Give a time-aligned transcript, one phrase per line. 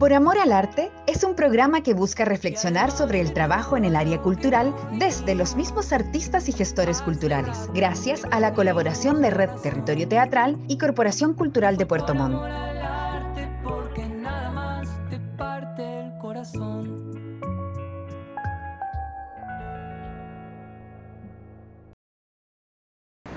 [0.00, 3.94] Por Amor al Arte es un programa que busca reflexionar sobre el trabajo en el
[3.94, 9.50] área cultural desde los mismos artistas y gestores culturales, gracias a la colaboración de Red
[9.62, 12.40] Territorio Teatral y Corporación Cultural de Puerto Montt.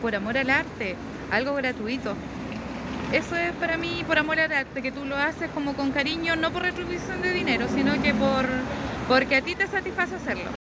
[0.01, 0.95] Por amor al arte,
[1.29, 2.13] algo gratuito.
[3.13, 6.35] Eso es para mí por amor al arte, que tú lo haces como con cariño,
[6.35, 8.45] no por retribución de dinero, sino que por
[9.07, 10.62] porque a ti te satisface hacerlo.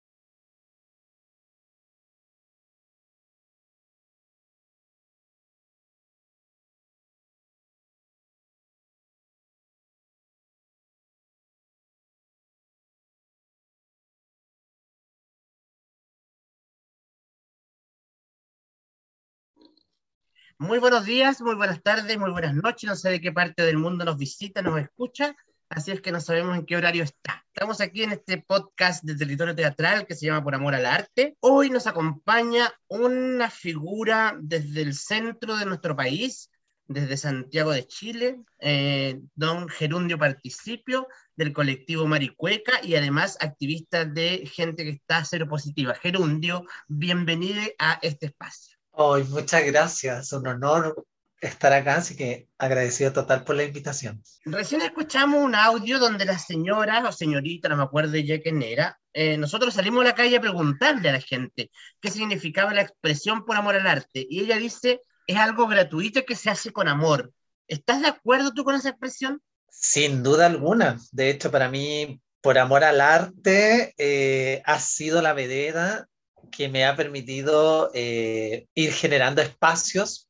[20.60, 22.90] Muy buenos días, muy buenas tardes, muy buenas noches.
[22.90, 25.36] No sé de qué parte del mundo nos visita, nos escucha,
[25.68, 27.46] así es que no sabemos en qué horario está.
[27.54, 31.36] Estamos aquí en este podcast del territorio teatral que se llama Por Amor al Arte.
[31.38, 36.50] Hoy nos acompaña una figura desde el centro de nuestro país,
[36.88, 41.06] desde Santiago de Chile, eh, don Gerundio Participio
[41.36, 45.94] del colectivo Maricueca y además activista de gente que está cero positiva.
[45.94, 48.77] Gerundio, bienvenido a este espacio.
[49.00, 51.06] Hoy, muchas gracias, un honor
[51.40, 54.20] estar acá, así que agradecido total por la invitación.
[54.44, 58.98] Recién escuchamos un audio donde la señora o señorita, no me acuerdo ya quién era,
[59.12, 63.44] eh, nosotros salimos a la calle a preguntarle a la gente qué significaba la expresión
[63.44, 67.32] por amor al arte y ella dice, es algo gratuito que se hace con amor.
[67.68, 69.40] ¿Estás de acuerdo tú con esa expresión?
[69.70, 70.98] Sin duda alguna.
[71.12, 76.08] De hecho, para mí, por amor al arte, eh, ha sido la vereda
[76.50, 80.28] que me ha permitido eh, ir generando espacios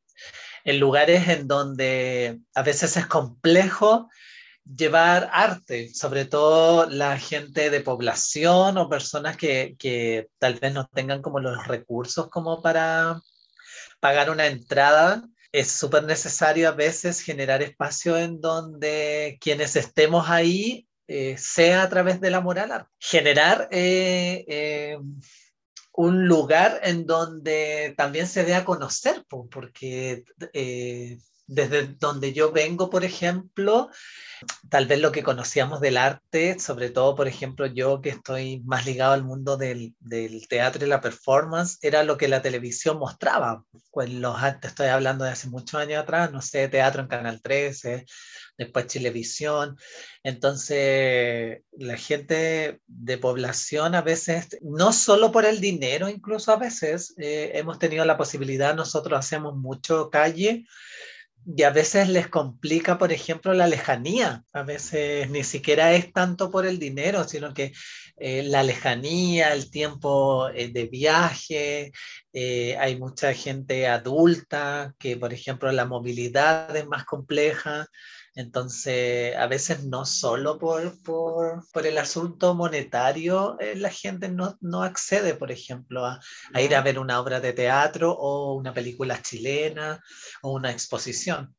[0.64, 4.08] en lugares en donde a veces es complejo
[4.64, 10.86] llevar arte, sobre todo la gente de población o personas que, que tal vez no
[10.88, 13.20] tengan como los recursos como para
[14.00, 15.22] pagar una entrada.
[15.52, 21.88] Es súper necesario a veces generar espacio en donde quienes estemos ahí eh, sea a
[21.88, 24.98] través de la moral, generar eh,
[25.98, 30.22] un lugar en donde también se dé a conocer, porque
[30.52, 33.90] eh, desde donde yo vengo, por ejemplo,
[34.70, 38.86] tal vez lo que conocíamos del arte, sobre todo, por ejemplo, yo que estoy más
[38.86, 43.64] ligado al mundo del, del teatro y la performance, era lo que la televisión mostraba.
[43.90, 47.42] Pues los antes, estoy hablando de hace muchos años atrás, no sé, teatro en Canal
[47.42, 48.06] 13,
[48.58, 49.78] después Chilevisión.
[50.22, 57.14] Entonces, la gente de población a veces, no solo por el dinero, incluso a veces,
[57.18, 60.66] eh, hemos tenido la posibilidad, nosotros hacemos mucho calle
[61.56, 64.44] y a veces les complica, por ejemplo, la lejanía.
[64.52, 67.72] A veces ni siquiera es tanto por el dinero, sino que
[68.18, 71.92] eh, la lejanía, el tiempo eh, de viaje,
[72.32, 77.86] eh, hay mucha gente adulta que, por ejemplo, la movilidad es más compleja.
[78.38, 84.56] Entonces, a veces no solo por, por, por el asunto monetario, eh, la gente no,
[84.60, 86.20] no, accede, por ejemplo, a,
[86.54, 90.00] a, ir a ver una obra de teatro o una película chilena
[90.42, 91.52] o una exposición.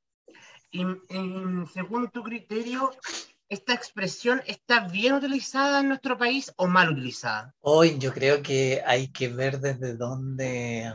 [0.71, 2.91] Y, y según tu criterio,
[3.49, 7.53] ¿esta expresión está bien utilizada en nuestro país o mal utilizada?
[7.59, 10.93] Hoy yo creo que hay que ver desde dónde,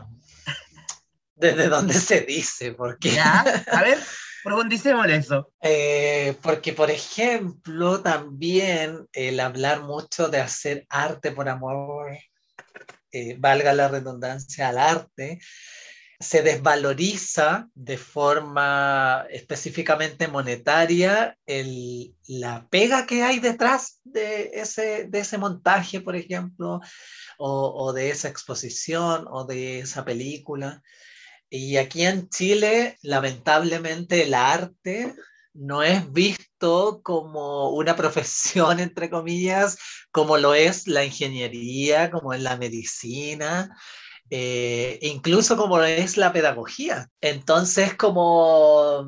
[1.35, 3.11] desde dónde se dice, porque...
[3.11, 3.41] ¿Ya?
[3.71, 3.99] A ver.
[4.45, 5.51] Profundicemos eso.
[5.59, 12.15] Eh, porque, por ejemplo, también el hablar mucho de hacer arte por amor,
[13.11, 15.39] eh, valga la redundancia al arte,
[16.19, 25.19] se desvaloriza de forma específicamente monetaria el, la pega que hay detrás de ese, de
[25.21, 26.81] ese montaje, por ejemplo,
[27.39, 30.83] o, o de esa exposición o de esa película.
[31.49, 35.13] Y aquí en Chile, lamentablemente, el arte
[35.53, 39.77] no es visto como una profesión, entre comillas,
[40.11, 43.75] como lo es la ingeniería, como es la medicina,
[44.29, 47.09] eh, incluso como es la pedagogía.
[47.21, 49.05] Entonces, como,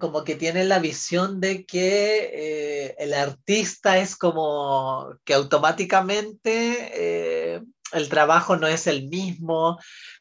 [0.00, 7.62] como que tienen la visión de que eh, el artista es como que automáticamente eh,
[7.92, 9.78] el trabajo no es el mismo,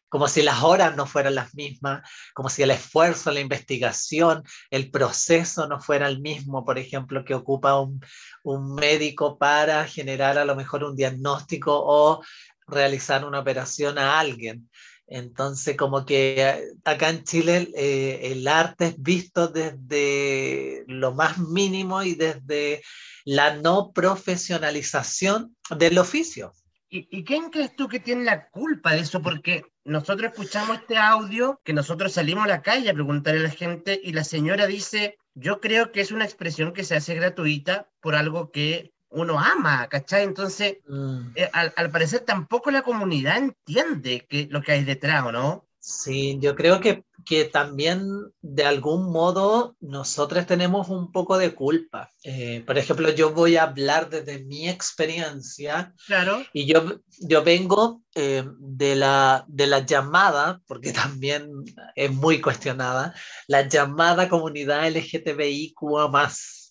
[0.09, 4.89] como si las horas no fueran las mismas, como si el esfuerzo, la investigación, el
[4.89, 7.99] proceso no fuera el mismo, por ejemplo, que ocupa un,
[8.43, 12.23] un médico para generar a lo mejor un diagnóstico o
[12.67, 14.69] realizar una operación a alguien.
[15.07, 21.37] Entonces, como que eh, acá en Chile eh, el arte es visto desde lo más
[21.37, 22.83] mínimo y desde
[23.23, 26.53] la no profesionalización del oficio.
[26.89, 29.21] ¿Y, ¿Y, quién crees tú que tiene la culpa de eso?
[29.21, 33.49] Porque nosotros escuchamos este audio, que nosotros salimos a la calle a preguntarle a la
[33.49, 37.89] gente y la señora dice, yo creo que es una expresión que se hace gratuita
[38.01, 40.23] por algo que uno ama, ¿cachai?
[40.23, 41.19] Entonces, mm.
[41.35, 45.66] eh, al, al, parecer tampoco la comunidad entiende que, lo que hay detrás, ¿o no?
[45.89, 48.09] Sí, yo creo que, que también
[48.41, 52.11] de algún modo nosotros tenemos un poco de culpa.
[52.25, 55.93] Eh, por ejemplo, yo voy a hablar desde mi experiencia.
[56.05, 56.45] Claro.
[56.51, 61.49] Y yo, yo vengo eh, de, la, de la llamada, porque también
[61.95, 63.15] es muy cuestionada,
[63.47, 65.79] la llamada comunidad LGTBIQ.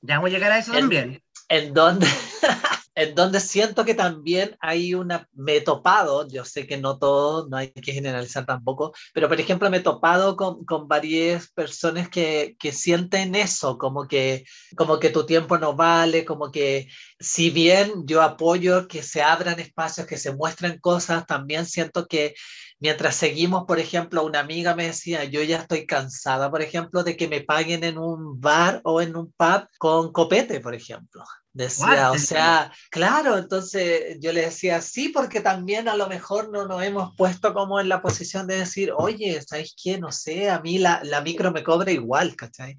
[0.02, 2.06] Ya voy a llegar a eso también en donde,
[2.96, 7.46] en donde siento que también hay una, me he topado, yo sé que no todo,
[7.46, 12.08] no hay que generalizar tampoco, pero por ejemplo me he topado con, con varias personas
[12.08, 14.44] que, que sienten eso, como que,
[14.76, 16.88] como que tu tiempo no vale, como que
[17.20, 22.34] si bien yo apoyo que se abran espacios, que se muestren cosas, también siento que
[22.78, 27.16] Mientras seguimos, por ejemplo, una amiga me decía, yo ya estoy cansada, por ejemplo, de
[27.16, 31.24] que me paguen en un bar o en un pub con copete, por ejemplo.
[31.56, 36.66] Decía, o sea, claro, entonces yo le decía, sí, porque también a lo mejor no
[36.66, 39.98] nos hemos puesto como en la posición de decir, oye, ¿sabes qué?
[39.98, 42.76] No sé, a mí la, la micro me cobra igual, ¿cachai?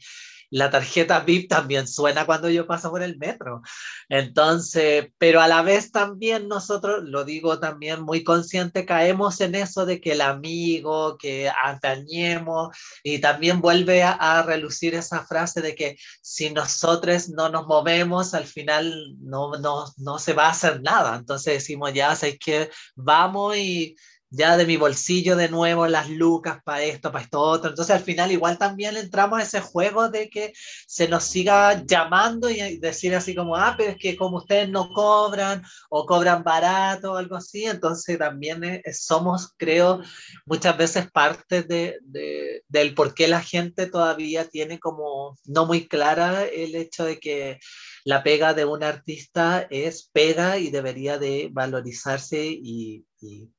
[0.50, 3.62] La tarjeta VIP también suena cuando yo paso por el metro.
[4.10, 9.86] Entonces, pero a la vez también nosotros, lo digo también muy consciente, caemos en eso
[9.86, 15.98] de que el amigo, que atañemos, y también vuelve a, relucir esa frase de que
[16.22, 21.16] si nosotros no nos movemos, al final no, no, no se va a hacer nada.
[21.16, 23.96] Entonces decimos, ya, sé que vamos y
[24.30, 27.70] ya de mi bolsillo de nuevo las lucas para esto, para esto otro.
[27.70, 30.54] Entonces al final igual también entramos a ese juego de que
[30.88, 34.90] se nos siga llamando y decir así como, ah, pero es que como ustedes no
[34.90, 40.02] cobran o cobran barato o algo así, entonces también somos, creo,
[40.46, 45.88] muchas veces parte de, de, del por qué la gente todavía tiene como no muy
[45.88, 47.60] clara el hecho de que
[48.04, 53.06] la pega de un artista es pega y debería de valorizarse y,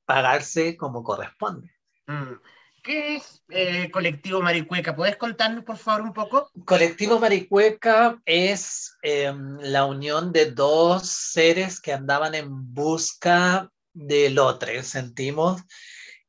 [0.05, 1.71] pagarse como corresponde.
[2.07, 2.35] Mm.
[2.83, 4.95] ¿Qué es eh, Colectivo Maricueca?
[4.95, 6.51] ¿Puedes contarnos, por favor, un poco?
[6.65, 14.83] Colectivo Maricueca es em, la unión de dos seres que andaban en busca del otro,
[14.83, 15.63] sentimos,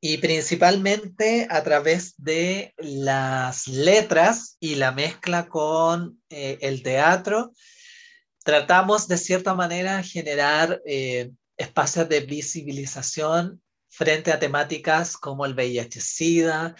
[0.01, 7.51] y principalmente a través de las letras y la mezcla con eh, el teatro
[8.43, 16.75] tratamos de cierta manera generar eh, espacios de visibilización frente a temáticas como el VIH-Sida,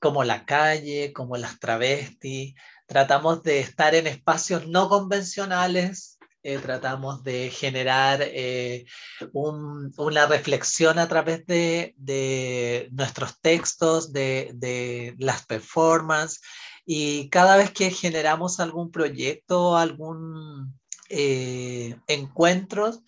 [0.00, 2.54] como la calle, como las travestis.
[2.86, 8.86] Tratamos de estar en espacios no convencionales, eh, tratamos de generar eh,
[9.32, 16.40] una reflexión a través de, nuestros textos, de, las performances,
[16.84, 23.02] y cada vez que generamos algún proyecto, algún eh, encuentros,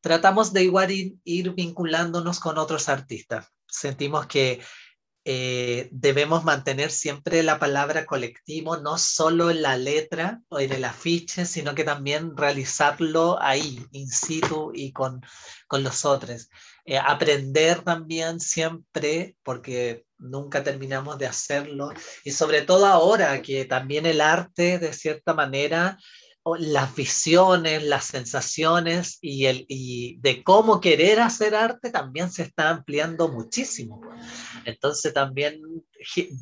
[0.00, 3.48] tratamos de igual ir, vinculándonos con otros artistas.
[3.68, 4.60] Sentimos que
[5.24, 10.84] eh, debemos mantener siempre la palabra colectivo, no solo en la letra o en el
[10.84, 15.20] afiche, sino que también realizarlo ahí, in situ y con,
[15.68, 16.48] con los otros.
[16.86, 21.92] Eh, aprender también siempre, porque nunca terminamos de hacerlo,
[22.24, 25.98] y sobre todo ahora que también el arte, de cierta manera,
[26.58, 32.70] las visiones, las sensaciones y, el, y de cómo querer hacer arte también se está
[32.70, 34.00] ampliando muchísimo.
[34.64, 35.60] Entonces también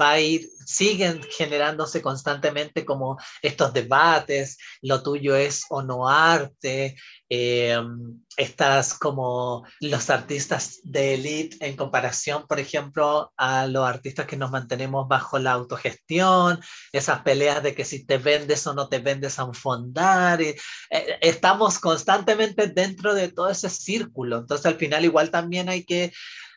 [0.01, 6.97] va a ir, siguen generándose constantemente como estos debates, lo tuyo es o no arte,
[7.29, 7.79] eh,
[8.37, 14.51] estas como los artistas de élite en comparación, por ejemplo, a los artistas que nos
[14.51, 16.61] mantenemos bajo la autogestión,
[16.93, 20.57] esas peleas de que si te vendes o no te vendes a un fondar, eh,
[21.21, 26.13] estamos constantemente dentro de todo ese círculo, entonces al final igual también hay que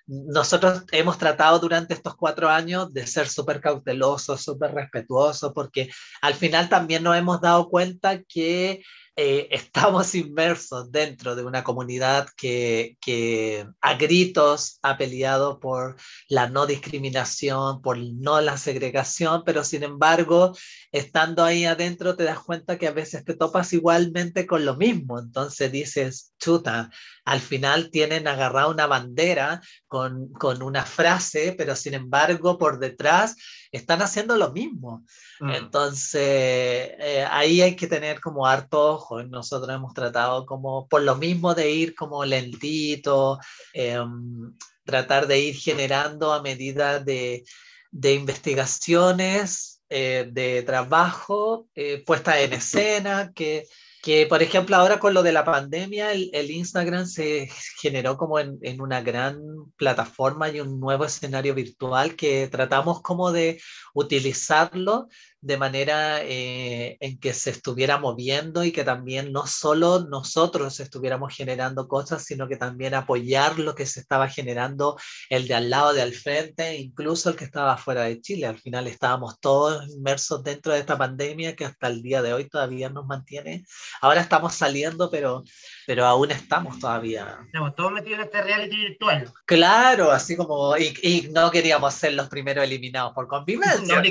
[0.07, 5.89] nosotros hemos tratado durante estos cuatro años de ser súper cautelosos, súper respetuosos, porque
[6.21, 8.83] al final también nos hemos dado cuenta que
[9.15, 15.95] eh, estamos inmersos dentro de una comunidad que, que, a gritos ha peleado por
[16.27, 20.55] la no discriminación, por no la segregación, pero sin embargo,
[20.91, 25.19] estando ahí adentro te das cuenta que a veces te topas igualmente con lo mismo.
[25.19, 26.89] Entonces dices, chuta,
[27.25, 33.35] al final tienen agarrada una bandera con, con una frase, pero sin embargo por detrás
[33.71, 35.05] están haciendo lo mismo.
[35.39, 35.51] Mm.
[35.51, 39.23] Entonces, eh, ahí hay que tener como harto ojo.
[39.23, 43.39] Nosotros hemos tratado como por lo mismo de ir como lentito,
[43.73, 47.43] em, tratar de ir generando a medida de,
[47.91, 53.67] de investigaciones, eh, de trabajo, eh, puesta en escena, que
[54.01, 58.39] que por ejemplo ahora con lo de la pandemia, el, el Instagram se generó como
[58.39, 59.39] en, en, una gran
[59.77, 63.61] plataforma y un nuevo escenario virtual que tratamos como de
[63.93, 65.07] utilizarlo
[65.41, 71.35] de manera eh, en que se estuviera moviendo y que también no solo nosotros estuviéramos
[71.35, 74.97] generando cosas, sino que también apoyar lo que se estaba generando
[75.29, 78.45] el de al lado, de al frente, incluso el que estaba fuera de Chile.
[78.45, 82.47] Al final estábamos todos inmersos dentro de esta pandemia que hasta el día de hoy
[82.47, 83.65] todavía nos mantiene.
[84.01, 85.43] Ahora estamos saliendo, pero,
[85.87, 87.39] pero aún estamos todavía.
[87.45, 89.33] Estamos todos metidos en este reality virtual.
[89.45, 94.01] Claro, así como, y, y no queríamos ser los primeros eliminados por convivencia.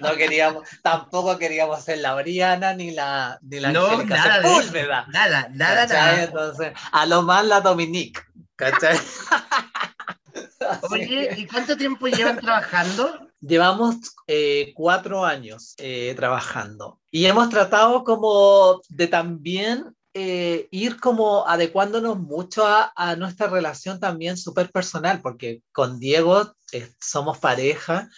[0.01, 5.05] no queríamos, tampoco queríamos ser la Oriana ni la, ni la no, nada, Sepúlveda.
[5.09, 6.23] Nada, nada, nada.
[6.23, 8.21] Entonces, a lo más la Dominique,
[8.55, 8.97] ¿cachai?
[10.91, 13.27] Oye, ¿y cuánto tiempo llevan trabajando?
[13.39, 13.95] Llevamos
[14.27, 22.19] eh, cuatro años eh, trabajando y hemos tratado como de también eh, ir como adecuándonos
[22.19, 28.09] mucho a, a nuestra relación también súper personal, porque con Diego eh, somos pareja,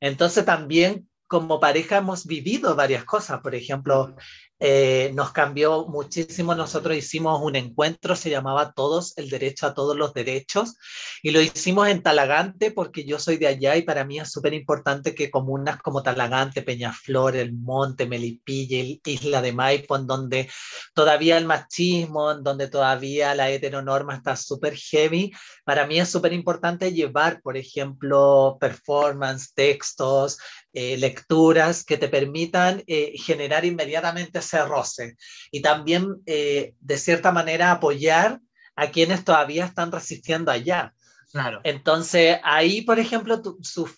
[0.00, 3.40] entonces también como pareja hemos vivido varias cosas.
[3.40, 4.14] Por ejemplo,
[4.60, 6.54] eh, nos cambió muchísimo.
[6.54, 10.76] Nosotros hicimos un encuentro, se llamaba Todos, el derecho a todos los derechos,
[11.24, 14.54] y lo hicimos en Talagante porque yo soy de allá y para mí es súper
[14.54, 20.48] importante que comunas como Talagante, Peñaflor, El Monte, Melipilla, Isla de Maipo, en donde
[20.94, 25.32] todavía el machismo, en donde todavía la heteronorma está súper heavy,
[25.64, 30.38] para mí es súper importante llevar, por ejemplo, performance, textos,
[30.76, 35.16] eh, lecturas que te permitan eh, generar inmediatamente ese roce
[35.52, 38.40] y también, eh, de cierta manera, apoyar
[38.74, 40.92] a quienes todavía están resistiendo allá.
[41.30, 41.60] Claro.
[41.62, 43.88] Entonces, ahí, por ejemplo, tu, su,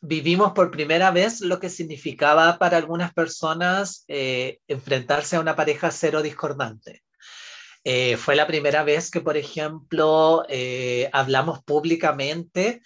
[0.00, 6.20] vivimos por primera vez lo que significaba para algunas personas enfrentarse a una pareja cero
[6.22, 7.04] discordante.
[8.16, 10.44] fue la primera vez que, por ejemplo,
[11.12, 12.82] hablamos públicamente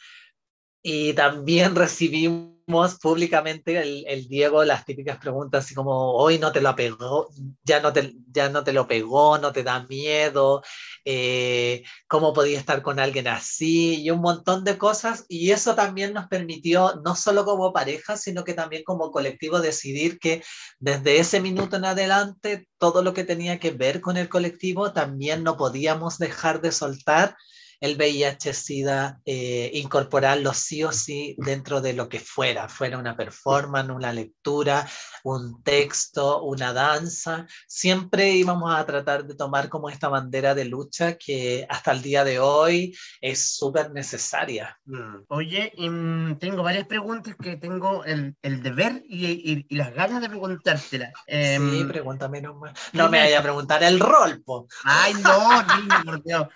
[0.88, 6.60] y también recibimos públicamente el, el, Diego las típicas preguntas así como, hoy no te
[6.60, 7.28] lo pegó,
[7.64, 10.62] ya no te, ya no te lo pegó, no te da miedo,
[11.04, 15.24] eh, cómo podía estar con alguien así y un montón de cosas.
[15.28, 20.20] Y eso también nos permitió, no solo como pareja, sino que también como colectivo, decidir
[20.20, 20.44] que
[20.78, 25.42] desde ese minuto en adelante, todo lo que tenía que ver con el colectivo, también
[25.42, 27.36] no podíamos dejar de soltar
[27.80, 33.90] el VIH-Sida, eh, incorporarlo sí o sí dentro de lo que fuera, fuera una performance,
[33.90, 34.86] una lectura,
[35.24, 41.16] un texto, una danza, siempre íbamos a tratar de tomar como esta bandera de lucha
[41.16, 44.78] que hasta el día de hoy es súper necesaria.
[44.84, 45.24] Mm.
[45.28, 50.20] Oye, mm, tengo varias preguntas que tengo el, el deber y, y, y, las ganas
[50.20, 51.12] de preguntártelas.
[51.26, 52.72] Eh, sí, pregúntame nomás.
[52.92, 54.66] No me vaya a preguntar el rol, po.
[54.84, 56.46] Ay, no, niño, por Dios.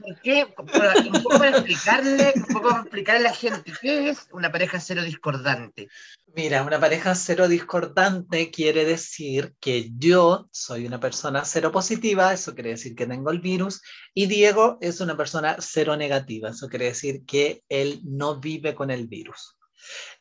[0.00, 0.44] ¿Por qué?
[0.44, 4.80] un poco para explicarle, un poco para explicarle a la gente, ¿qué es una pareja
[4.80, 5.88] cero discordante?
[6.34, 12.54] Mira, una pareja cero discordante quiere decir que yo soy una persona cero positiva, eso
[12.54, 13.82] quiere decir que tengo el virus,
[14.14, 18.90] y Diego es una persona cero negativa, eso quiere decir que él no vive con
[18.90, 19.56] el virus.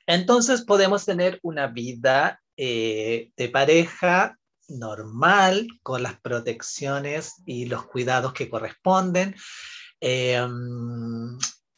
[0.05, 8.33] Entonces podemos tener una vida eh, de pareja normal, con las protecciones y los cuidados
[8.33, 9.35] que corresponden.
[10.01, 10.41] Eh,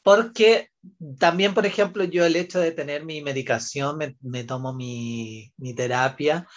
[0.06, 0.70] porque
[1.18, 5.74] también, por ejemplo, yo el hecho de tener mi medicación, me, me tomo mi, mi
[5.74, 6.48] terapia,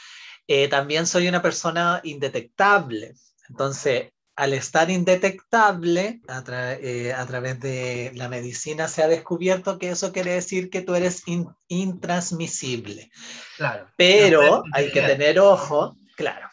[0.46, 3.14] eh, también soy una persona indetectable.
[3.48, 9.78] Entonces, al estar indetectable a, tra eh, a, través de la medicina se ha descubierto
[9.78, 13.10] que eso quiere decir que tú eres in intransmisible.
[13.56, 13.88] Claro.
[13.96, 16.50] Pero no, hay que tener ojo Claro.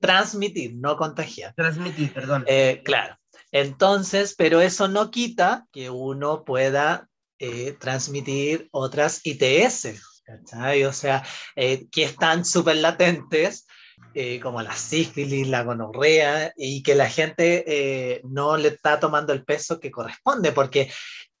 [0.00, 1.54] Transmitir, no contagiar.
[1.54, 2.44] Transmitir, perdón.
[2.48, 3.16] Eh, claro.
[3.52, 10.84] Entonces, pero eso no quita que uno pueda eh, transmitir otras ITS, ¿cachai?
[10.84, 11.22] O sea,
[11.54, 13.66] eh, que están súper latentes,
[14.14, 19.44] eh, como la sífilis, la gonorrea, y que la gente no le está tomando el
[19.44, 20.90] peso que corresponde, porque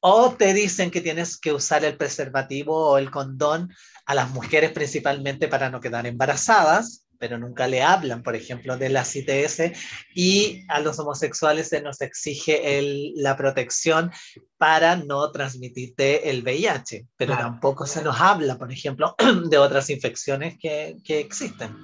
[0.00, 3.72] o te dicen que tienes que usar el preservativo o el condón
[4.04, 8.88] a las mujeres principalmente para no quedar embarazadas, pero nunca le hablan, por ejemplo, de
[8.88, 9.70] la CTS,
[10.12, 14.10] y a los homosexuales se nos exige el, la protección
[14.58, 19.14] para no transmitirte el VIH, pero tampoco se nos habla, por ejemplo,
[19.48, 21.76] de otras infecciones que, que existen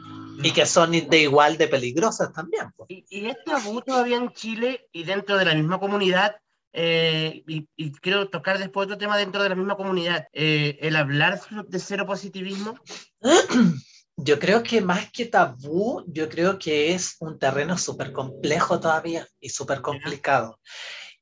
[0.43, 2.73] y que son de igual de peligrosas también.
[2.89, 6.35] Y, y este abuso todavía en Chile y dentro de la misma comunidad
[6.73, 11.41] eh, y, quiero tocar después otro tema dentro de la misma comunidad, eh, el hablar
[11.67, 12.75] de cero positivismo.
[14.21, 19.27] Yo creo que más que tabú, yo creo que es un terreno súper complejo todavía
[19.41, 20.59] y súper complicado.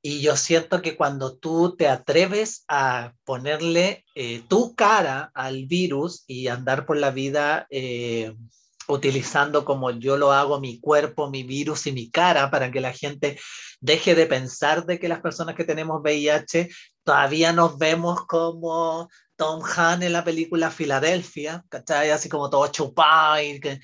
[0.00, 6.24] Y yo siento que cuando tú te atreves a ponerle eh, tu cara al virus
[6.26, 7.66] y andar por la vida
[8.88, 12.92] utilizando como yo lo hago mi cuerpo, mi virus y mi cara para que la
[12.92, 13.38] gente
[13.80, 16.68] deje de pensar de que las personas que tenemos VIH
[17.06, 22.10] todavía nos vemos como Tom Han en la película Filadelfia, ¿cachai?
[22.10, 23.80] Así como todo chupado y que...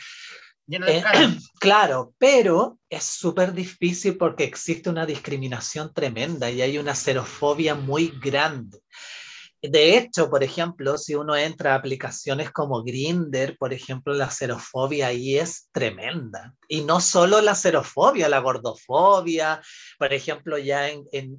[0.68, 1.04] Eh,
[1.60, 8.12] claro, pero es súper difícil porque existe una discriminación tremenda y hay una xerofobia muy
[8.20, 8.80] grande.
[9.62, 15.06] De hecho, por ejemplo, si uno entra a aplicaciones como Grinder, por ejemplo, la xerofobia
[15.06, 16.52] ahí es tremenda.
[16.66, 19.62] Y no solo la xerofobia, la gordofobia,
[20.00, 21.38] por ejemplo, ya en,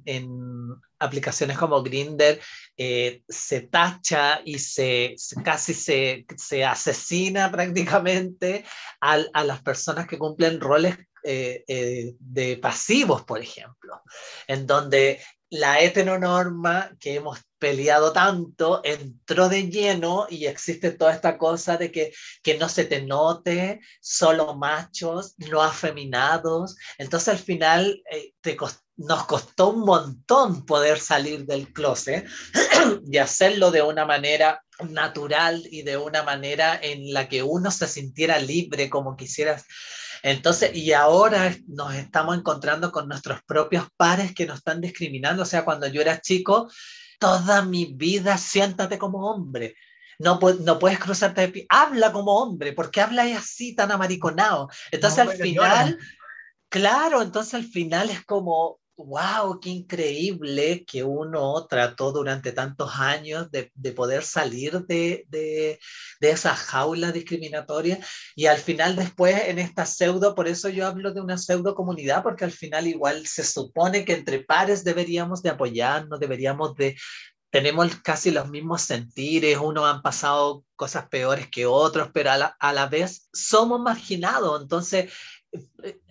[0.98, 2.40] aplicaciones como Grinder
[2.78, 8.64] eh, se tacha y se, casi se, asesina prácticamente
[9.02, 14.02] a, las personas que cumplen roles eh, eh, de pasivos, por ejemplo,
[14.46, 15.20] en donde
[15.54, 21.92] la heteronorma que hemos peleado tanto entró de lleno y existe toda esta cosa de
[21.92, 26.74] que, que no se te note, solo machos, no afeminados.
[26.98, 28.34] Entonces al final eh,
[28.96, 32.26] nos costó un montón poder salir del closet
[33.06, 37.86] y hacerlo de una manera natural y de una manera en la que uno se
[37.86, 39.64] sintiera libre como quisieras
[40.24, 45.42] entonces, y ahora nos estamos encontrando con nuestros propios pares que nos están discriminando.
[45.42, 46.70] O sea, cuando yo era chico,
[47.18, 49.76] toda mi vida siéntate como hombre.
[50.18, 51.66] No, no puedes cruzarte de pie.
[51.68, 52.72] Habla como hombre.
[52.72, 54.70] ¿Por qué hablas así tan amariconado?
[54.90, 55.98] Entonces al final,
[56.70, 63.50] claro, entonces al final es como, wow, qué increíble que uno trató durante tantos años
[63.50, 65.78] de, poder salir de, de,
[66.20, 67.98] esa jaula discriminatoria
[68.34, 72.22] y al final después en esta pseudo, por eso yo hablo de una pseudo comunidad,
[72.22, 76.96] porque al final igual se supone que entre pares deberíamos de apoyarnos, deberíamos de...
[77.50, 82.56] Tenemos casi los mismos sentires, unos han pasado cosas peores que otros, pero a la,
[82.58, 84.60] a la vez somos marginados.
[84.60, 85.12] Entonces,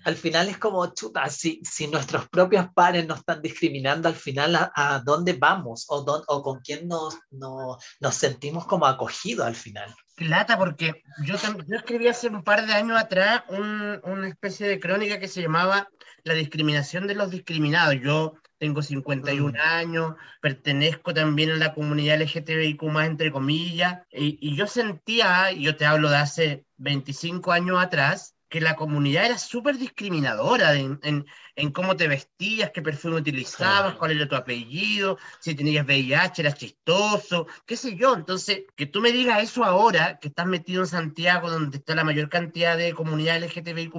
[0.04, 4.72] al final es como, chuta, si, si nuestros propios padres nos están discriminando, al final
[4.74, 9.94] a, dónde vamos o, o con quién nos, nos sentimos como acogidos al final.
[10.16, 11.36] Plata, porque yo,
[11.68, 15.88] yo escribí hace un par de años atrás una especie de crónica que se llamaba
[16.24, 17.96] La discriminación de los discriminados.
[18.02, 19.56] Yo tengo 51 mm.
[19.60, 25.86] años, pertenezco también a la comunidad LGTBIQ entre comillas, y, y yo sentía, yo te
[25.86, 31.98] hablo de hace 25 años atrás, que la comunidad era súper discriminadora en, en, cómo
[31.98, 37.76] te vestías, qué perfume utilizabas, cuál era tu apellido, si tenías VIH, eras chistoso, qué
[37.76, 38.14] sé yo.
[38.14, 42.04] Entonces, que tú me digas eso ahora, que estás metido en Santiago, donde está la
[42.04, 43.96] mayor cantidad de comunidad LGTBIQ,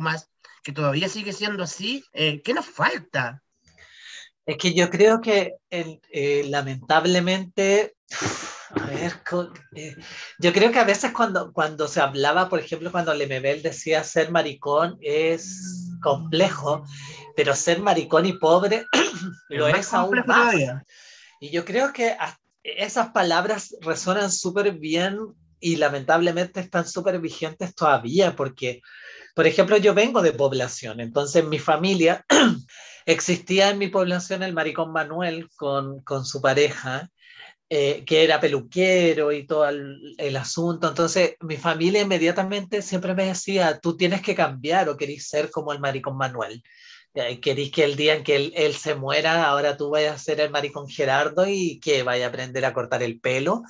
[0.63, 3.43] que todavía sigue siendo así, eh, ¿qué nos falta?
[4.47, 7.97] Es que yo creo que eh, lamentablemente
[8.81, 9.13] a ver,
[9.77, 9.97] eh,
[10.39, 14.31] yo creo que a veces cuando, cuando se hablaba, por ejemplo, cuando Lemebel decía ser
[14.31, 16.85] maricón es complejo,
[17.37, 18.85] pero ser maricón y pobre
[19.49, 20.55] lo es, aún más.
[21.41, 22.17] Y yo creo que
[22.63, 25.19] esas palabras resuenan súper bien
[25.61, 28.81] y lamentablemente están súper vigentes todavía, porque,
[29.35, 32.25] por ejemplo, yo vengo de población, entonces mi familia
[33.07, 37.11] existía en mi población el maricón Manuel con, con su pareja
[37.77, 40.89] eh, que era peluquero y todo el, asunto.
[40.89, 45.73] Entonces, mi familia inmediatamente siempre me decía, tú tienes que cambiar o querís ser como
[45.73, 46.63] el maricón Manuel.
[47.43, 50.51] Querís que el día en que él, se muera, ahora tú vayas a ser el
[50.51, 53.65] maricón Gerardo y que vaya a aprender a cortar el pelo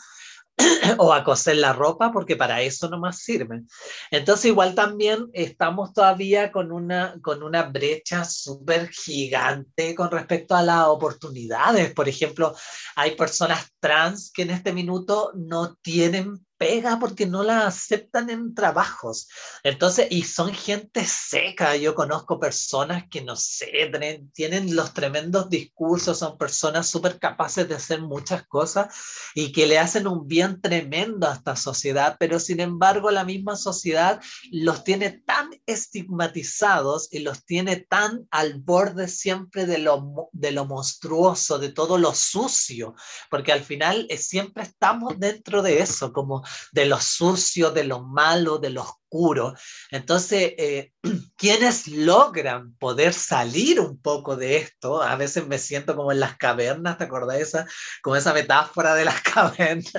[0.99, 3.69] o a coser la ropa, porque para eso no más sirven.
[4.11, 10.63] Entonces, igual también estamos todavía con una, con una brecha súper gigante con respecto a
[10.63, 11.93] las oportunidades.
[11.93, 12.55] Por ejemplo,
[12.97, 18.55] hay personas trans que en este minuto no tienen pega porque no la aceptan en
[18.55, 19.29] trabajos.
[19.63, 21.77] Entonces, y son gente seca.
[21.77, 23.91] Yo conozco personas que, no sé,
[24.33, 28.95] tienen los tremendos discursos, son personas súper capaces de hacer muchas cosas
[29.35, 33.57] y que le hacen un bien tremendo a esta sociedad, pero sin embargo la misma
[33.57, 40.53] sociedad los tiene tan estigmatizados y los tiene tan al borde siempre de lo, de
[40.53, 42.95] lo monstruoso, de todo lo sucio,
[43.31, 48.03] porque al final eh, siempre estamos dentro de eso, como de lo sucio, de lo
[48.03, 49.55] malo, de lo oscuro.
[49.91, 50.93] Entonces, eh,
[51.37, 56.37] quienes logran poder salir un poco de esto, a veces me siento como en las
[56.37, 57.67] cavernas, ¿te acordás esa,
[58.03, 59.93] como esa metáfora de las cavernas?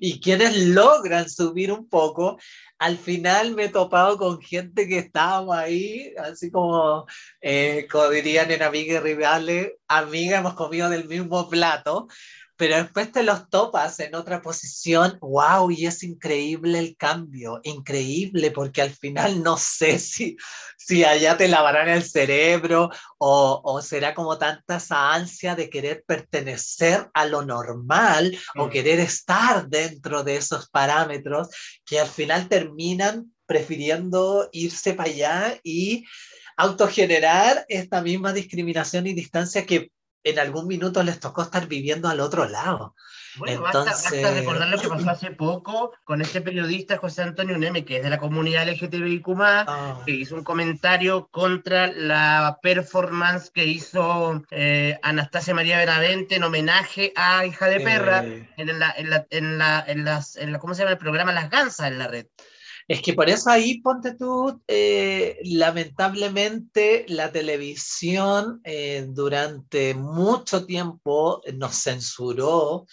[0.00, 2.38] Y quienes logran subir un poco,
[2.82, 7.06] al final me he topado con gente que estábamos ahí, así como,
[7.40, 12.08] eh, como dirían en Amiga y Rivales, amiga, hemos comido del mismo plato,
[12.62, 18.52] pero después te los topas en otra posición, wow, y es increíble el cambio, increíble,
[18.52, 20.36] porque al final no sé si,
[20.78, 26.04] si allá te lavarán el cerebro o, o será como tanta esa ansia de querer
[26.06, 28.70] pertenecer a lo normal o mm.
[28.70, 31.48] querer estar dentro de esos parámetros
[31.84, 36.04] que al final terminan prefiriendo irse para allá y
[36.56, 39.90] autogenerar esta misma discriminación y distancia que
[40.24, 42.94] en algún minuto les tocó estar viviendo al otro lado.
[43.36, 43.94] Bueno, basta,
[44.34, 48.10] recordar lo que pasó hace poco con este periodista José Antonio Neme, que es de
[48.10, 50.02] la comunidad LGTBIQ, oh.
[50.04, 57.12] que hizo un comentario contra la performance que hizo eh, Anastasia María Benavente en homenaje
[57.16, 60.74] a Hija de Perra en, la, en, la, en, la, en, las, en la, ¿cómo
[60.74, 61.32] se llama el programa?
[61.32, 62.26] Las Gansas en la red.
[62.92, 71.40] Es que por eso ahí, ponte tú, eh, lamentablemente la televisión eh, durante mucho tiempo
[71.54, 72.86] nos censuró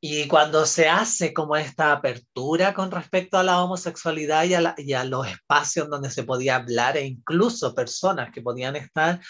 [0.00, 4.94] y cuando se hace como esta apertura con respecto a la homosexualidad y a, y
[4.94, 9.20] a los espacios donde se podía hablar e incluso personas que podían estar,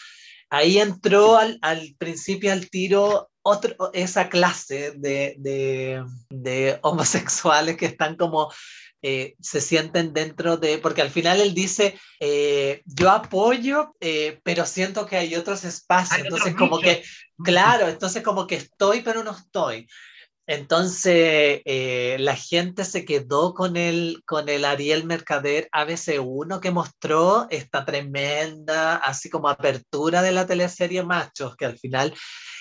[0.49, 7.85] ahí entró al, al principio al tiro otro, esa clase de, de, de homosexuales que
[7.85, 8.51] están como
[9.03, 14.67] eh, se sienten dentro de, porque al final él dice, eh, yo apoyo, eh, pero
[14.67, 17.03] siento que hay otros espacios, entonces como que,
[17.43, 19.87] claro, entonces como que estoy, pero no estoy.
[20.47, 21.63] Entonces,
[22.19, 28.97] la gente se quedó con el, con el Ariel Mercader ABC1 que mostró esta tremenda,
[28.97, 32.13] así como apertura de la teleserie Machos, que al final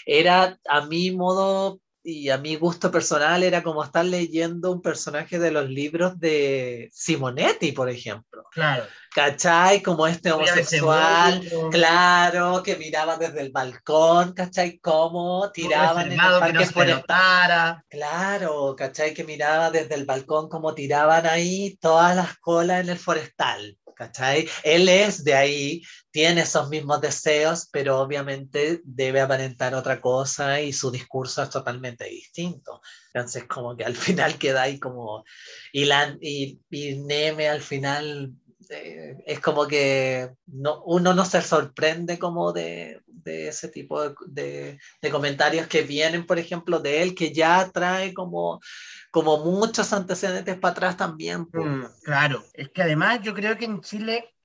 [0.06, 5.40] era a mi modo y a mi gusto personal era como estar leyendo un personaje
[5.40, 8.44] de los libros de Simonetti, por ejemplo.
[8.52, 8.86] Claro.
[9.14, 9.82] ¿Cachai?
[9.82, 14.78] Como este homosexual, claro, que miraba desde el balcón, ¿cachai?
[14.80, 17.84] Cómo tiraban en el parque forestal.
[17.90, 19.14] Claro, ¿cachai?
[19.14, 23.79] Que miraba desde el balcón cómo tiraban ahí todas las colas en el forestal.
[24.00, 24.48] ¿Cachai?
[24.64, 30.72] Él es de ahí, tiene esos mismos deseos, pero obviamente debe aparentar otra cosa y
[30.72, 32.82] su discurso es totalmente distinto.
[33.14, 35.26] Entonces, como que al final queda ahí como.
[35.74, 38.32] Y, la, y, y Neme al final
[38.70, 44.80] eh, es como que no, uno no se sorprende como de, de ese tipo de,
[45.02, 48.60] de, comentarios que vienen, por ejemplo, de él, que ya trae como
[49.12, 51.48] como muchos antecedentes para atrás también.
[51.52, 54.36] Mm, claro, es que además yo creo que en Chile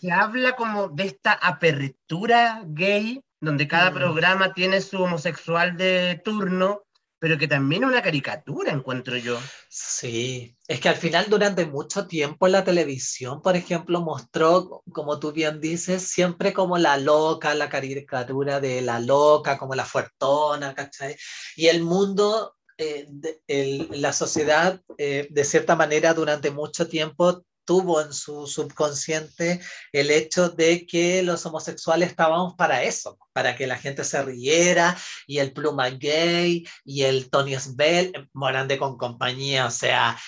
[0.00, 3.94] se habla como de esta apertura gay, donde cada mm.
[3.94, 6.82] programa tiene su homosexual de turno,
[7.20, 9.38] pero que también es una caricatura, encuentro yo.
[9.68, 15.30] Sí, es que al final durante mucho tiempo la televisión, por ejemplo, mostró, como tú
[15.30, 21.14] bien dices, siempre como la loca, la caricatura de la loca, como la fuertona, ¿cachai?
[21.56, 28.12] Y el mundo eh, la sociedad, eh, de cierta manera, durante mucho tiempo tuvo en
[28.12, 29.60] su subconsciente
[29.92, 34.98] el hecho de que los homosexuales estábamos para eso, para que la gente se riera
[35.28, 40.18] y el pluma gay y el Tony Sbell, Morande con compañía, o sea,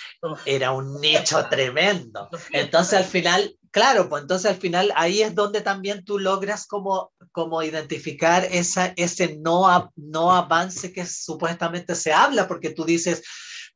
[0.46, 2.30] era un nicho tremendo.
[2.52, 7.10] Entonces al final Claro, pues entonces al final ahí es donde también tú logras como,
[7.32, 13.22] como identificar esa, ese no, no avance que supuestamente se habla, porque tú dices,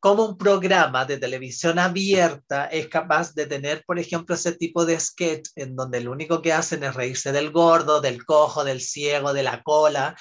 [0.06, 5.00] como un programa de televisión abierta es capaz de tener, por ejemplo, ese tipo de
[5.00, 9.32] sketch en donde lo único que hacen es reírse del gordo, del cojo, del ciego,
[9.32, 10.14] de la cola.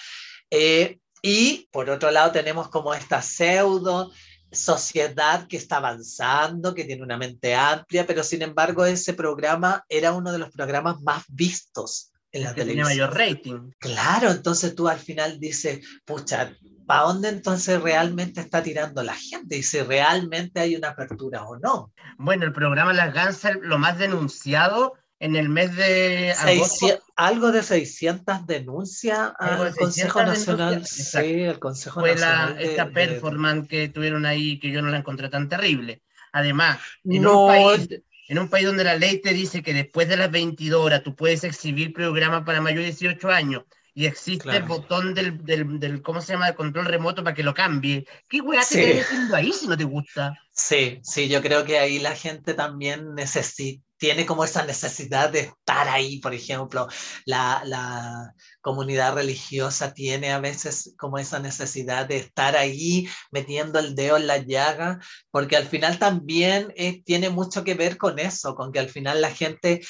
[0.50, 4.12] Eh, y por otro lado tenemos como esta pseudo
[4.52, 10.14] sociedad que está avanzando, que tiene una mente amplia, pero sin embargo ese programa era
[10.14, 12.88] uno de los programas más vistos en la televisión.
[12.88, 13.72] Tiene mayor rating.
[13.78, 19.58] Claro, entonces tú al final dices, pucha, ¿para dónde entonces realmente está tirando la gente?
[19.58, 21.92] Y si realmente hay una apertura o no.
[22.18, 26.88] Bueno, el programa Las Gansas, lo más denunciado en el mes de agosto.
[27.16, 30.86] algo de 600 denuncias al Consejo Nacional.
[30.86, 35.30] Sí, el Consejo Fue La, esta performance que tuvieron ahí, que yo no la encontré
[35.30, 36.04] tan terrible.
[36.32, 37.90] Además, en, un país,
[38.28, 41.16] en un país donde la ley te dice que después de las 22 horas tú
[41.16, 43.64] puedes exhibir programas para mayores de 18 años
[43.98, 47.44] y existe el botón del, del, del, ¿cómo se llama?, del control remoto para que
[47.44, 48.06] lo cambie.
[48.28, 50.38] ¿Qué weá te estás haciendo ahí si no te gusta?
[50.52, 55.40] Sí, sí, yo creo que ahí la gente también necesita, tiene como esa necesidad de
[55.40, 56.90] estar ahí, por ejemplo,
[57.26, 58.34] la, la,
[58.66, 64.26] comunidad religiosa tiene a veces como esa necesidad de estar ahí metiendo el dedo en
[64.26, 65.00] la llaga,
[65.30, 69.22] porque al final también eh, tiene mucho que ver con eso, con que al final
[69.22, 69.82] la gente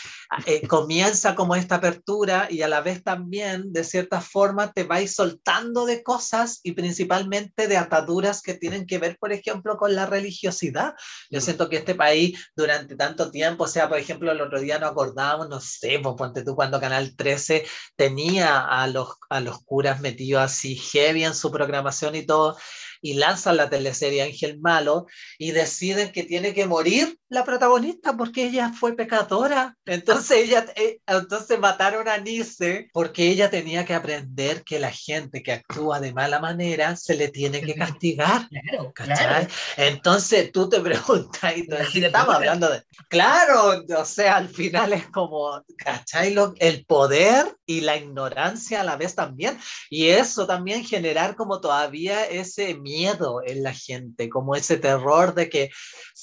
[0.46, 5.16] eh, comienza como esta apertura y a la vez también de cierta forma te vais
[5.16, 10.06] soltando de cosas y principalmente de ataduras que tienen que ver, por ejemplo, con la
[10.06, 10.96] religiosidad.
[11.32, 14.80] Yo siento que este país durante tanto tiempo, o sea, por ejemplo, el otro día
[14.80, 19.62] no acordábamos, no sé, pues ponte tú cuando Canal 13 tenía a los, a los
[19.64, 22.58] curas metidos así heavy en su programación y todo,
[23.02, 25.06] y lanzan la teleserie Ángel Malo
[25.38, 29.76] y deciden que tiene que morir la protagonista porque ella fue pecadora.
[29.86, 35.42] Entonces ella, eh, entonces mataron a Nice porque ella tenía que aprender que la gente
[35.42, 38.48] que actúa de mala manera se le tiene que castigar.
[38.94, 42.84] Claro, Entonces tú te preguntas y estamos hablando de...
[43.10, 46.36] Claro, o sea, al final es como, ¿cachai?
[46.60, 49.58] el poder y la ignorancia a la vez también.
[49.90, 55.50] Y eso también generar como todavía ese miedo en la gente, como ese terror de
[55.50, 55.70] que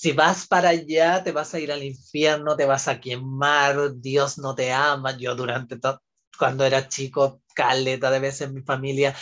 [0.02, 4.36] si vas para allá te vas a ir al infierno, te vas a quemar, Dios
[4.36, 5.16] no te ama.
[5.16, 6.02] Yo durante todo,
[6.36, 9.14] cuando era chico, caleta de veces en mi familia,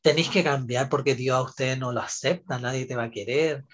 [0.00, 3.64] tenéis que cambiar porque Dios a ustedes no lo acepta, nadie te va a querer.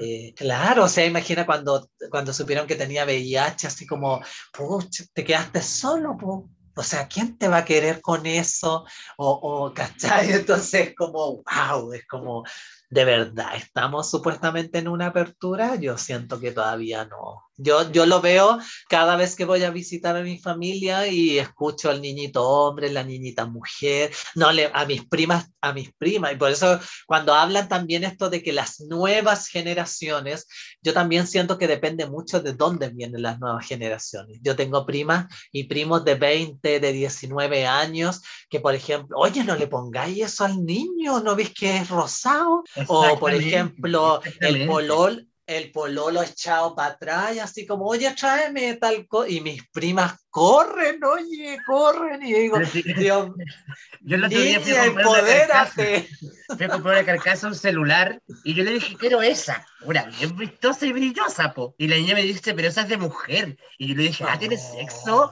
[0.00, 5.24] Eh, claro, o sea, imagina cuando, cuando supieron que tenía VIH, así como, pucha, te
[5.24, 6.40] quedaste solo, pues
[6.76, 8.84] o sea, ¿quién te va a querer con eso?
[9.16, 10.30] O, o ¿cachai?
[10.32, 12.44] Entonces, como, wow, es como,
[12.90, 15.76] de verdad, ¿estamos supuestamente en una apertura?
[15.76, 17.44] Yo siento que todavía no.
[17.56, 21.88] Yo, yo lo veo cada vez que voy a visitar a mi familia y escucho
[21.88, 26.32] al niñito hombre, la niñita mujer, no le, a mis primas, a mis primas.
[26.32, 30.48] Y por eso cuando hablan también esto de que las nuevas generaciones,
[30.82, 34.40] yo también siento que depende mucho de dónde vienen las nuevas generaciones.
[34.42, 39.54] Yo tengo primas y primos de 20, de 19 años, que por ejemplo, oye, no
[39.54, 42.64] le pongáis eso al niño, ¿no ves que es rosado?
[42.88, 49.06] O por ejemplo, el polol el pololo echado para atrás, así como, oye, tráeme tal
[49.06, 49.28] cosa.
[49.28, 52.22] Y mis primas corren, oye, corren.
[52.22, 52.58] Y digo,
[52.96, 53.30] Dios,
[54.00, 56.08] yo el otro día fui a empodérate.
[56.48, 59.64] Fui a comprar una carcasa, un celular, y yo le dije, quiero esa.
[59.82, 61.74] Una bien vistosa y brillosa, po.
[61.78, 63.56] Y la niña me dice, pero esa es de mujer.
[63.78, 65.30] Y yo le dije, ah, ¿tienes sexo?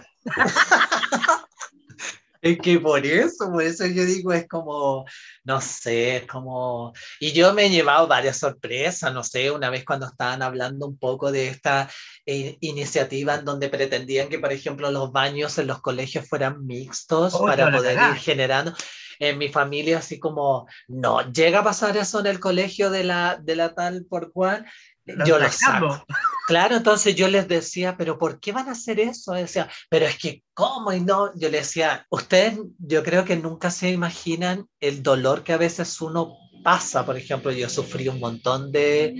[2.42, 5.06] Es que por eso, por eso yo digo, es como,
[5.44, 6.92] no sé, es como...
[7.20, 10.98] Y yo me he llevado varias sorpresas, no sé, una vez cuando estaban hablando un
[10.98, 11.88] poco de esta
[12.26, 17.38] eh, iniciativa en donde pretendían que, por ejemplo, los baños en los colegios fueran mixtos
[17.38, 18.74] para poder ir generando.
[19.20, 23.38] En mi familia así como, no, llega a pasar eso en el colegio de la,
[23.40, 24.66] de la tal por cual,
[25.06, 26.04] yo lo saco.
[26.44, 29.32] Claro, entonces yo les decía, pero ¿por qué van a hacer eso?
[29.32, 30.92] Decía, pero es que, ¿cómo?
[30.92, 35.52] Y no, yo les decía, ustedes, yo creo que nunca se imaginan el dolor que
[35.52, 37.06] a veces uno pasa.
[37.06, 39.14] Por ejemplo, yo sufrí un montón de,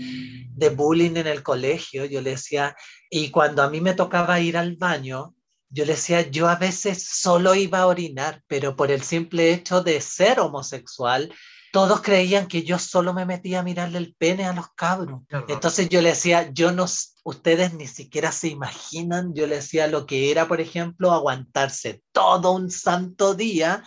[0.54, 2.74] de bullying en el colegio, yo le decía,
[3.08, 5.34] y cuando a mí me tocaba ir al baño,
[5.68, 9.82] yo le decía, yo a veces solo iba a orinar, pero por el simple hecho
[9.82, 11.32] de ser homosexual,
[11.72, 15.22] todos creían que yo solo me metía a mirarle el pene a los cabros.
[15.48, 16.86] Entonces yo le decía, yo no,
[17.24, 22.52] ustedes ni siquiera se imaginan, yo le decía lo que era, por ejemplo, aguantarse todo
[22.52, 23.84] un santo día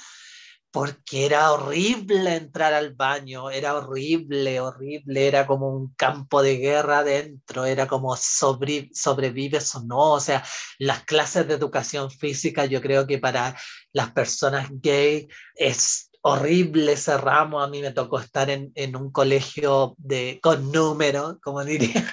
[0.76, 7.00] porque era horrible entrar al baño, era horrible, horrible, era como un campo de guerra
[7.00, 10.44] adentro, era como sobre, sobrevives o no, o sea,
[10.78, 13.56] las clases de educación física yo creo que para
[13.94, 17.62] las personas gay es horrible ese ramo.
[17.62, 22.12] A mí me tocó estar en, un colegio de, con números, como diría,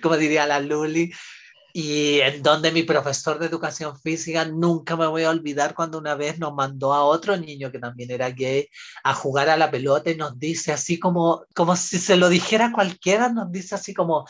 [0.02, 1.12] como diría la Luli,
[1.72, 6.14] y en donde mi profesor de educación física nunca me voy a olvidar cuando una
[6.14, 8.68] vez nos mandó a otro niño que también era gay
[9.04, 12.72] a jugar a la pelota y nos dice así como, como si se lo dijera
[12.72, 14.26] cualquiera, nos dice así como,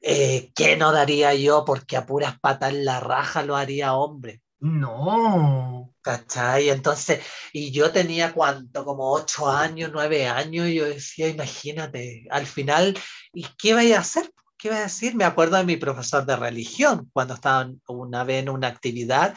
[0.00, 4.40] eh, ¿qué no daría yo porque a puras patas en la raja lo haría hombre?
[4.60, 5.92] No.
[6.00, 6.68] ¿Cachai?
[6.70, 7.20] Entonces,
[7.52, 12.98] y yo tenía cuánto, como ocho años, nueve años, y yo decía, imagínate, al final,
[13.32, 14.30] ¿y qué vaya a hacer?
[14.64, 15.14] ¿Qué voy a decir?
[15.14, 19.36] Me acuerdo de mi profesor de religión cuando estaba una vez en una actividad.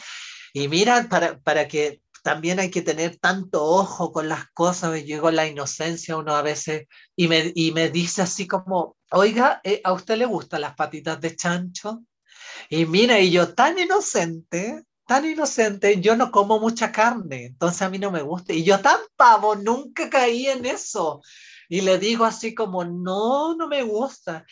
[0.53, 5.29] Y mira, para, para que también hay que tener tanto ojo con las cosas, llegó
[5.29, 9.91] la inocencia uno a veces y me, y me dice así como, oiga, eh, ¿a
[9.91, 12.05] usted le gustan las patitas de chancho?
[12.69, 17.89] Y mira, y yo tan inocente, tan inocente, yo no como mucha carne, entonces a
[17.89, 18.53] mí no me gusta.
[18.53, 21.21] Y yo tan pavo, nunca caí en eso.
[21.67, 24.45] Y le digo así como, no, no me gusta.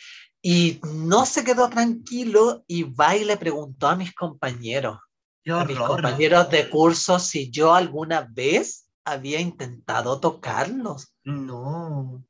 [0.48, 4.96] Y no se quedó tranquilo y va y le preguntó a mis compañeros,
[5.44, 11.12] a mis compañeros de curso, si yo alguna vez había intentado tocarlos.
[11.24, 12.24] No.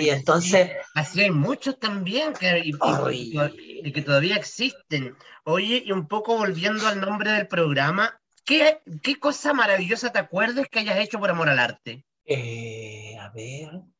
[0.00, 0.72] Y entonces...
[0.96, 5.16] Así hay muchos también que, y, que todavía existen.
[5.44, 10.66] Oye, y un poco volviendo al nombre del programa, ¿qué, qué cosa maravillosa te acuerdas
[10.68, 12.04] que hayas hecho por amor al arte?
[12.24, 13.93] Eh, a ver.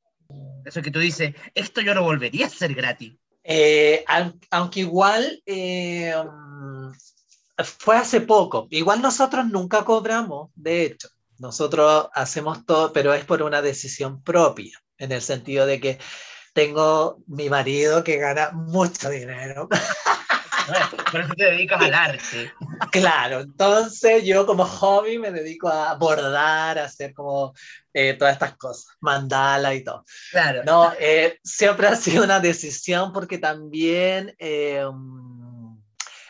[0.65, 3.15] Eso que tú dices, esto yo lo volvería a hacer gratis.
[3.43, 4.05] Eh,
[4.51, 6.15] aunque igual eh,
[7.63, 8.67] fue hace poco.
[8.71, 11.09] Igual nosotros nunca cobramos, de hecho.
[11.39, 15.99] Nosotros hacemos todo, pero es por una decisión propia, en el sentido de que
[16.55, 19.69] tengo mi marido que gana mucho dinero.
[21.11, 22.53] Por eso te dedicas al arte.
[22.91, 27.55] Claro, entonces yo como hobby me dedico a bordar, a hacer como
[27.93, 30.05] eh, todas estas cosas, mandala y todo.
[30.31, 30.63] Claro.
[30.65, 34.85] No, eh, siempre ha sido una decisión porque también eh,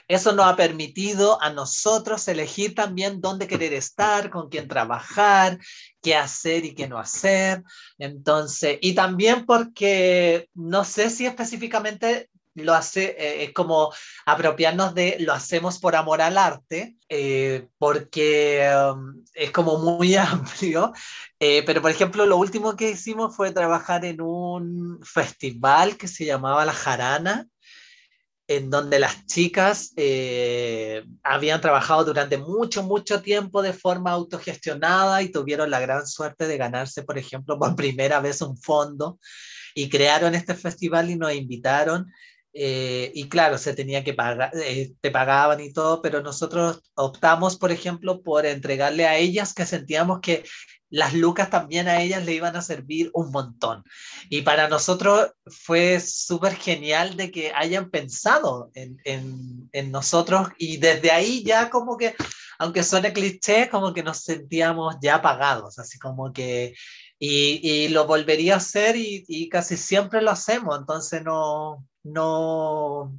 [0.07, 5.59] eso nos ha permitido a nosotros elegir también dónde querer estar, con quién trabajar,
[6.03, 7.63] qué hacer y qué no hacer.
[7.99, 13.93] Entonces, y también porque no sé si específicamente lo hace, eh, es como
[14.27, 20.93] apropiarnos de lo hacemos por amor al arte, eh, porque um, es como muy amplio,
[21.41, 26.25] eh, pero por ejemplo lo último que hicimos fue trabajar en un festival que se
[26.25, 27.49] llamaba La Jarana,
[28.47, 29.95] en donde las chicas
[31.23, 36.59] habían trabajado durante mucho, mucho tiempo de forma autogestionada y tuvieron la gran suerte de
[36.59, 39.19] ganarse, por ejemplo, por primera vez un fondo
[39.75, 42.13] y crearon este festival y nos invitaron
[42.57, 47.57] eh, y claro, se tenía que pagar, eh, te pagaban y todo, pero nosotros optamos,
[47.57, 50.45] por ejemplo, por entregarle a ellas que sentíamos que
[50.89, 53.83] las lucas también a ellas le iban a servir un montón.
[54.31, 60.77] Y para nosotros fue súper genial de que hayan pensado en, en, en, nosotros y
[60.77, 62.15] desde ahí ya como que,
[62.61, 66.75] aunque suene cliché, como que nos sentíamos ya pagados, así como que...
[67.19, 73.13] Y, y lo volvería a hacer y, y casi siempre lo hacemos, entonces no, no,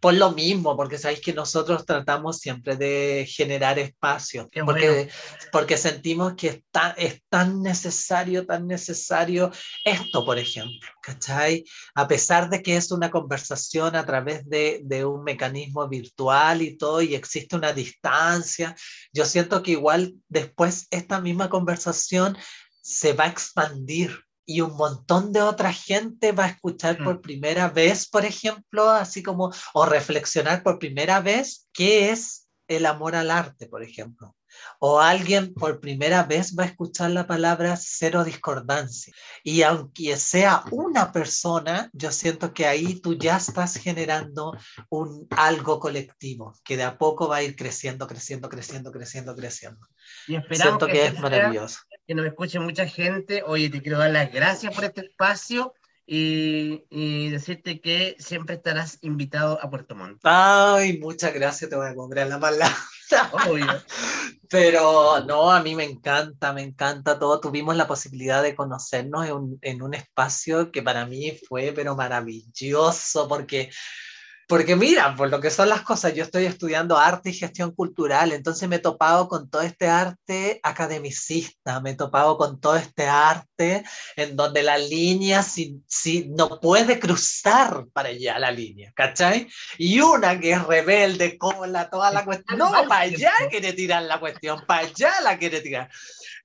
[0.00, 5.08] por lo mismo, porque sabéis que nosotros tratamos siempre de generar espacio, porque,
[5.50, 9.50] porque sentimos que es tan, es tan necesario, tan necesario
[9.84, 11.64] esto, por ejemplo, ¿cachai?
[11.94, 16.76] A pesar de que es una conversación a través de, de un mecanismo virtual y
[16.76, 18.76] todo, y existe una distancia,
[19.12, 22.36] yo siento que igual después esta misma conversación
[22.82, 27.20] se va a expandir y un montón de otra gente va a escuchar por mm.
[27.20, 33.16] primera vez, por ejemplo, así como, o reflexionar por primera vez qué es el amor
[33.16, 34.34] al arte, por ejemplo.
[34.78, 39.12] O alguien por primera vez va a escuchar la palabra cero discordancia.
[39.44, 44.56] Y aunque sea una persona, yo siento que ahí tú ya estás generando
[44.88, 49.86] un algo colectivo que de a poco va a ir creciendo, creciendo, creciendo, creciendo, creciendo.
[50.26, 53.42] Y siento que es maravilloso que nos escuche mucha gente.
[53.46, 55.74] Oye, te quiero dar las gracias por este espacio
[56.06, 60.20] y, decirte que siempre estarás invitado a Puerto Montt.
[60.22, 62.76] Ay, muchas gracias, te voy a comprar la palabra.
[64.48, 67.40] Pero no, a mí me encanta, me encanta todo.
[67.40, 73.26] Tuvimos la posibilidad de conocernos en en un espacio que para mí fue, pero maravilloso,
[73.26, 73.70] porque
[74.46, 78.32] porque mira, por lo que son las cosas, yo estoy estudiando arte y gestión cultural,
[78.32, 83.08] entonces me he topado con todo este arte academicista, me he topado con todo este
[83.08, 89.48] arte en donde la línea si, si no puede cruzar para allá la línea, ¿cachai?
[89.78, 94.20] Y una que es rebelde, cola, toda la cuestión, no, para allá quiere tirar la
[94.20, 95.88] cuestión, para allá la quiere tirar.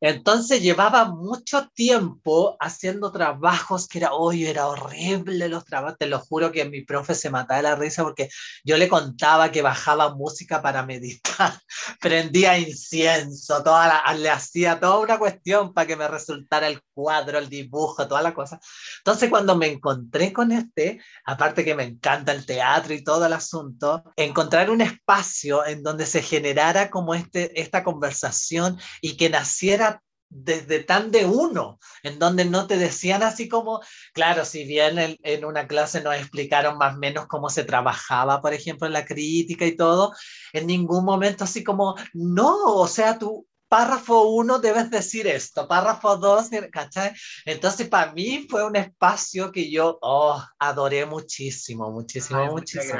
[0.04, 6.18] Entonces llevaba mucho tiempo haciendo trabajos que era, oye, era horrible los trabajos, te lo
[6.18, 8.28] juro que mi profe se mataba de la risa porque
[8.64, 11.54] yo le contaba que bajaba música para meditar,
[12.02, 17.50] prendía incienso, toda le hacía toda una cuestión para que me resultara el cuadro, el
[17.50, 18.60] dibujo, toda la cosa.
[19.00, 23.34] Entonces cuando me encontré con este, aparte que me encanta el teatro y todo el
[23.34, 30.02] asunto, encontrar un espacio en donde se generara como este, esta conversación y que naciera
[30.34, 33.82] desde tan de uno, en donde no te decían así como,
[34.14, 38.54] claro, si bien en, una clase nos explicaron más o menos cómo se trabajaba, por
[38.54, 40.14] ejemplo, en la crítica y todo,
[40.54, 46.18] en ningún momento así como, no, o sea, tú párrafo 1 debes decir esto, párrafo
[46.18, 47.14] 2, ¿cachai?
[47.46, 53.00] Entonces para mí fue un espacio que yo oh, adoré muchísimo, muchísimo, muchísimo.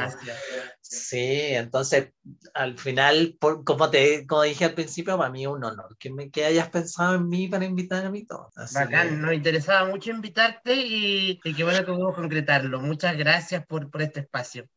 [0.80, 2.14] Sí, entonces
[2.54, 6.32] al final, como, te, como dije al principio, para mí es un honor que, me,
[6.32, 8.50] que hayas pensado en mí para invitarme a mí todo.
[8.74, 12.80] Bacán, nos interesaba mucho invitarte y, y qué bueno que pudimos concretarlo.
[12.80, 14.70] Muchas gracias por, por este espacio.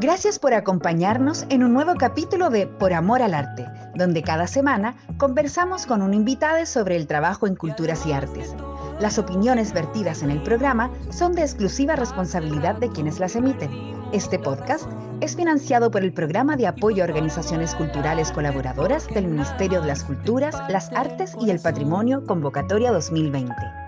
[0.00, 4.96] Gracias por acompañarnos en un nuevo capítulo de Por Amor al Arte, donde cada semana
[5.18, 8.54] conversamos con un invitado sobre el trabajo en culturas y artes.
[8.98, 13.70] Las opiniones vertidas en el programa son de exclusiva responsabilidad de quienes las emiten.
[14.10, 14.90] Este podcast
[15.20, 20.04] es financiado por el Programa de Apoyo a Organizaciones Culturales Colaboradoras del Ministerio de las
[20.04, 23.79] Culturas, las Artes y el Patrimonio Convocatoria 2020.